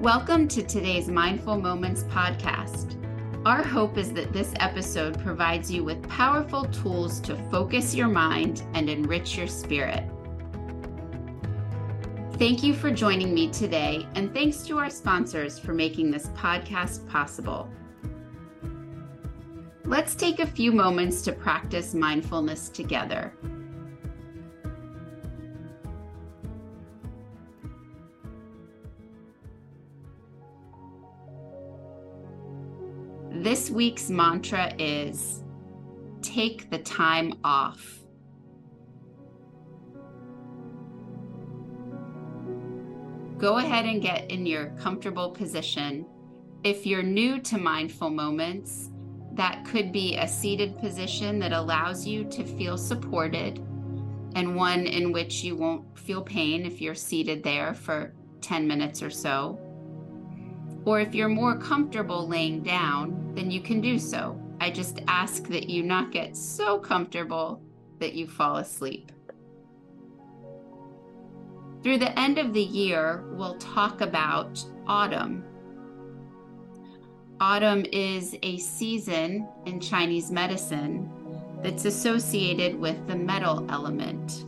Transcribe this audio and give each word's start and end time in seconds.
Welcome 0.00 0.48
to 0.48 0.62
today's 0.62 1.08
Mindful 1.08 1.60
Moments 1.60 2.04
podcast. 2.04 2.96
Our 3.44 3.62
hope 3.62 3.98
is 3.98 4.14
that 4.14 4.32
this 4.32 4.54
episode 4.58 5.22
provides 5.22 5.70
you 5.70 5.84
with 5.84 6.08
powerful 6.08 6.64
tools 6.64 7.20
to 7.20 7.36
focus 7.50 7.94
your 7.94 8.08
mind 8.08 8.62
and 8.72 8.88
enrich 8.88 9.36
your 9.36 9.46
spirit. 9.46 10.02
Thank 12.38 12.62
you 12.62 12.72
for 12.72 12.90
joining 12.90 13.34
me 13.34 13.50
today, 13.50 14.08
and 14.14 14.32
thanks 14.32 14.62
to 14.68 14.78
our 14.78 14.88
sponsors 14.88 15.58
for 15.58 15.74
making 15.74 16.10
this 16.10 16.28
podcast 16.28 17.06
possible. 17.06 17.68
Let's 19.84 20.14
take 20.14 20.40
a 20.40 20.46
few 20.46 20.72
moments 20.72 21.20
to 21.22 21.32
practice 21.32 21.92
mindfulness 21.92 22.70
together. 22.70 23.34
This 33.32 33.70
week's 33.70 34.10
mantra 34.10 34.72
is 34.76 35.44
take 36.20 36.68
the 36.68 36.78
time 36.78 37.34
off. 37.44 38.00
Go 43.38 43.58
ahead 43.58 43.86
and 43.86 44.02
get 44.02 44.30
in 44.30 44.44
your 44.44 44.66
comfortable 44.80 45.30
position. 45.30 46.04
If 46.64 46.84
you're 46.84 47.04
new 47.04 47.38
to 47.42 47.56
mindful 47.56 48.10
moments, 48.10 48.90
that 49.34 49.64
could 49.64 49.92
be 49.92 50.16
a 50.16 50.26
seated 50.26 50.76
position 50.78 51.38
that 51.38 51.52
allows 51.52 52.04
you 52.04 52.24
to 52.24 52.44
feel 52.44 52.76
supported 52.76 53.58
and 54.34 54.56
one 54.56 54.86
in 54.86 55.12
which 55.12 55.44
you 55.44 55.54
won't 55.54 55.98
feel 55.98 56.20
pain 56.20 56.66
if 56.66 56.80
you're 56.80 56.96
seated 56.96 57.44
there 57.44 57.74
for 57.74 58.12
10 58.40 58.66
minutes 58.66 59.02
or 59.02 59.10
so. 59.10 59.58
Or 60.84 61.00
if 61.00 61.14
you're 61.14 61.28
more 61.28 61.58
comfortable 61.58 62.26
laying 62.26 62.62
down, 62.62 63.32
then 63.34 63.50
you 63.50 63.60
can 63.60 63.80
do 63.80 63.98
so. 63.98 64.40
I 64.60 64.70
just 64.70 65.00
ask 65.08 65.44
that 65.48 65.68
you 65.68 65.82
not 65.82 66.12
get 66.12 66.36
so 66.36 66.78
comfortable 66.78 67.62
that 67.98 68.14
you 68.14 68.26
fall 68.26 68.56
asleep. 68.56 69.12
Through 71.82 71.98
the 71.98 72.18
end 72.18 72.38
of 72.38 72.52
the 72.52 72.62
year, 72.62 73.24
we'll 73.32 73.56
talk 73.56 74.00
about 74.00 74.62
autumn. 74.86 75.44
Autumn 77.40 77.86
is 77.90 78.36
a 78.42 78.58
season 78.58 79.48
in 79.64 79.80
Chinese 79.80 80.30
medicine 80.30 81.10
that's 81.62 81.86
associated 81.86 82.78
with 82.78 83.06
the 83.06 83.16
metal 83.16 83.66
element. 83.70 84.44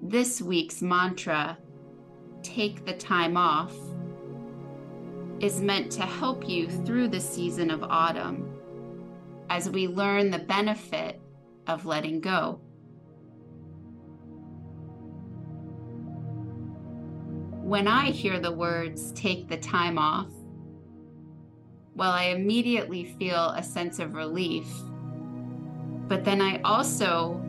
This 0.00 0.40
week's 0.40 0.80
mantra 0.80 1.58
take 2.44 2.84
the 2.84 2.92
time 2.92 3.36
off 3.36 3.74
is 5.40 5.60
meant 5.60 5.90
to 5.92 6.02
help 6.02 6.48
you 6.48 6.68
through 6.68 7.08
the 7.08 7.20
season 7.20 7.70
of 7.70 7.82
autumn 7.82 8.54
as 9.50 9.68
we 9.68 9.88
learn 9.88 10.30
the 10.30 10.38
benefit 10.38 11.20
of 11.66 11.86
letting 11.86 12.20
go. 12.20 12.60
When 17.62 17.88
I 17.88 18.10
hear 18.10 18.38
the 18.38 18.52
words 18.52 19.10
take 19.12 19.48
the 19.48 19.56
time 19.56 19.98
off, 19.98 20.28
well, 21.94 22.10
I 22.10 22.24
immediately 22.24 23.04
feel 23.04 23.50
a 23.50 23.62
sense 23.62 23.98
of 23.98 24.14
relief, 24.14 24.66
but 26.08 26.24
then 26.24 26.40
I 26.40 26.60
also 26.62 27.42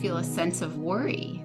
feel 0.00 0.16
a 0.16 0.24
sense 0.24 0.62
of 0.62 0.78
worry. 0.78 1.44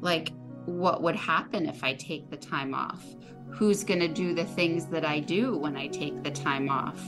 Like, 0.00 0.32
what 0.68 1.02
would 1.02 1.16
happen 1.16 1.66
if 1.66 1.82
I 1.82 1.94
take 1.94 2.30
the 2.30 2.36
time 2.36 2.74
off? 2.74 3.02
Who's 3.50 3.84
going 3.84 4.00
to 4.00 4.08
do 4.08 4.34
the 4.34 4.44
things 4.44 4.86
that 4.86 5.04
I 5.04 5.20
do 5.20 5.56
when 5.56 5.76
I 5.76 5.88
take 5.88 6.22
the 6.22 6.30
time 6.30 6.68
off? 6.68 7.02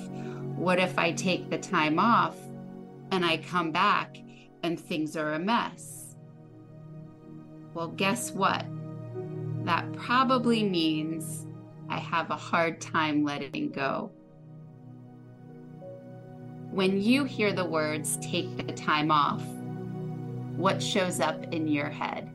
What 0.57 0.79
if 0.79 0.99
I 0.99 1.13
take 1.13 1.51
the 1.51 1.59
time 1.59 1.99
off 1.99 2.37
and 3.11 3.25
I 3.25 3.37
come 3.37 3.71
back 3.71 4.17
and 4.63 4.81
things 4.81 5.17
are 5.17 5.35
a 5.35 5.39
mess? 5.39 6.17
Well, 7.75 7.89
guess 7.89 8.31
what? 8.31 8.65
That 9.65 9.93
probably 9.93 10.65
means 10.65 11.47
I 11.91 11.99
have 11.99 12.31
a 12.31 12.37
hard 12.37 12.81
time 12.81 13.25
letting 13.25 13.71
go. 13.71 14.11
When 16.71 17.01
you 17.01 17.25
hear 17.25 17.53
the 17.53 17.65
words 17.65 18.17
take 18.23 18.57
the 18.57 18.73
time 18.73 19.11
off, 19.11 19.45
what 20.57 20.83
shows 20.83 21.21
up 21.21 21.53
in 21.53 21.69
your 21.69 21.91
head? 21.91 22.31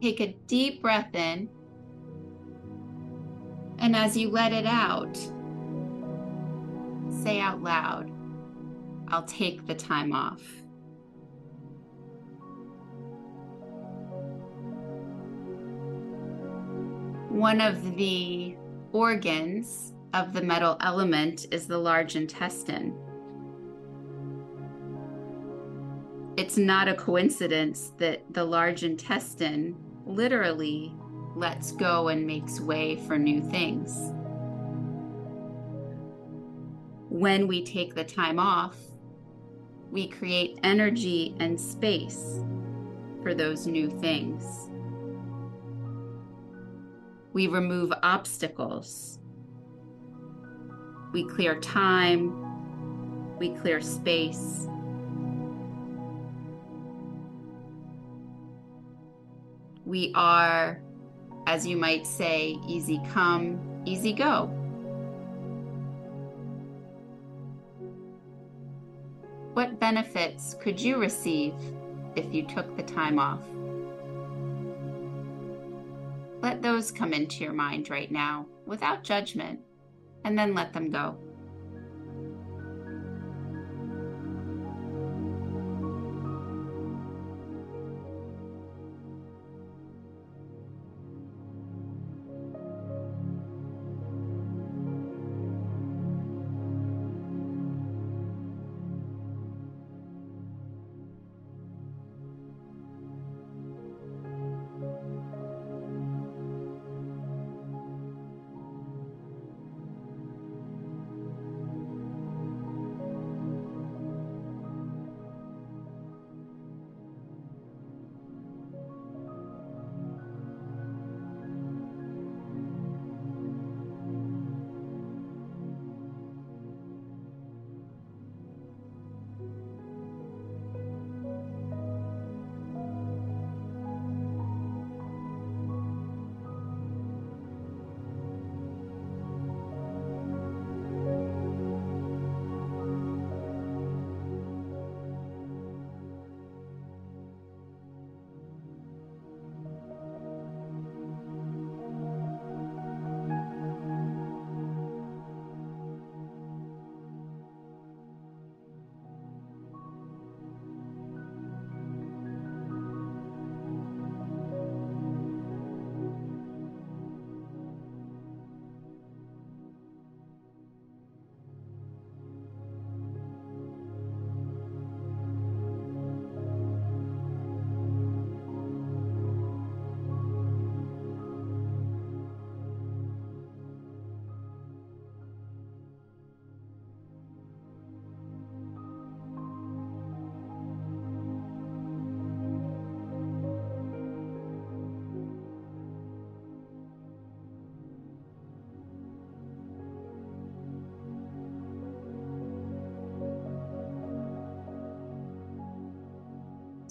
Take 0.00 0.20
a 0.20 0.34
deep 0.46 0.82
breath 0.82 1.14
in. 1.14 1.48
And 3.78 3.96
as 3.96 4.16
you 4.16 4.30
let 4.30 4.52
it 4.52 4.66
out, 4.66 5.16
say 7.22 7.40
out 7.40 7.62
loud, 7.62 8.10
I'll 9.08 9.24
take 9.24 9.66
the 9.66 9.74
time 9.74 10.12
off. 10.12 10.42
One 17.28 17.60
of 17.60 17.96
the 17.96 18.56
organs 18.92 19.92
of 20.14 20.32
the 20.32 20.40
metal 20.40 20.78
element 20.80 21.46
is 21.50 21.66
the 21.66 21.76
large 21.76 22.16
intestine. 22.16 22.98
It's 26.36 26.56
not 26.56 26.88
a 26.88 26.94
coincidence 26.94 27.92
that 27.98 28.22
the 28.30 28.44
large 28.44 28.84
intestine 28.84 29.76
literally 30.06 30.94
lets 31.34 31.72
go 31.72 32.08
and 32.08 32.26
makes 32.26 32.60
way 32.60 32.96
for 33.06 33.18
new 33.18 33.42
things. 33.42 34.12
When 37.10 37.46
we 37.46 37.64
take 37.64 37.94
the 37.94 38.04
time 38.04 38.38
off, 38.38 38.76
we 39.90 40.08
create 40.08 40.58
energy 40.62 41.34
and 41.40 41.60
space 41.60 42.40
for 43.22 43.34
those 43.34 43.66
new 43.66 43.90
things. 44.00 44.70
We 47.32 47.48
remove 47.48 47.92
obstacles. 48.02 49.18
We 51.12 51.26
clear 51.26 51.60
time. 51.60 53.38
We 53.38 53.50
clear 53.50 53.80
space. 53.80 54.68
We 59.86 60.12
are, 60.16 60.82
as 61.46 61.64
you 61.64 61.76
might 61.76 62.06
say, 62.08 62.58
easy 62.66 63.00
come, 63.12 63.82
easy 63.86 64.12
go. 64.12 64.46
What 69.54 69.78
benefits 69.78 70.56
could 70.60 70.78
you 70.80 70.98
receive 70.98 71.54
if 72.16 72.34
you 72.34 72.42
took 72.46 72.76
the 72.76 72.82
time 72.82 73.20
off? 73.20 73.40
Let 76.42 76.62
those 76.62 76.90
come 76.90 77.12
into 77.12 77.44
your 77.44 77.52
mind 77.52 77.88
right 77.88 78.10
now 78.10 78.46
without 78.66 79.04
judgment, 79.04 79.60
and 80.24 80.36
then 80.36 80.52
let 80.52 80.72
them 80.72 80.90
go. 80.90 81.16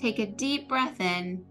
Take 0.06 0.19
a 0.19 0.28
deep 0.28 0.69
breath 0.69 1.02
in 1.02 1.44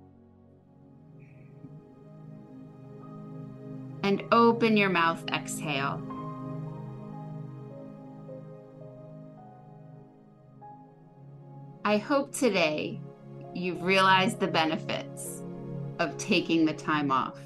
and 4.05 4.23
open 4.31 4.77
your 4.77 4.91
mouth, 4.91 5.25
exhale. 5.33 6.01
I 11.85 11.97
hope 11.97 12.33
today 12.33 13.01
you've 13.55 13.83
realized 13.83 14.39
the 14.39 14.47
benefits 14.47 15.43
of 15.99 16.17
taking 16.17 16.65
the 16.65 16.75
time 16.75 17.11
off. 17.11 17.41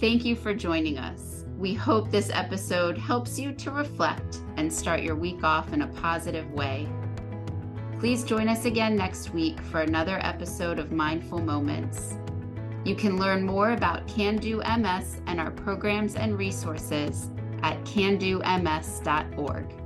Thank 0.00 0.24
you 0.24 0.34
for 0.34 0.54
joining 0.54 0.96
us. 0.96 1.43
We 1.64 1.72
hope 1.72 2.10
this 2.10 2.28
episode 2.30 2.98
helps 2.98 3.38
you 3.38 3.50
to 3.54 3.70
reflect 3.70 4.40
and 4.58 4.70
start 4.70 5.02
your 5.02 5.16
week 5.16 5.44
off 5.44 5.72
in 5.72 5.80
a 5.80 5.86
positive 5.86 6.52
way. 6.52 6.86
Please 7.98 8.22
join 8.22 8.50
us 8.50 8.66
again 8.66 8.94
next 8.94 9.32
week 9.32 9.58
for 9.62 9.80
another 9.80 10.18
episode 10.22 10.78
of 10.78 10.92
Mindful 10.92 11.38
Moments. 11.38 12.18
You 12.84 12.94
can 12.94 13.16
learn 13.16 13.46
more 13.46 13.70
about 13.70 14.06
Can 14.06 14.36
Do 14.36 14.58
MS 14.58 15.22
and 15.26 15.40
our 15.40 15.52
programs 15.52 16.16
and 16.16 16.36
resources 16.36 17.30
at 17.62 17.82
candoms.org. 17.86 19.83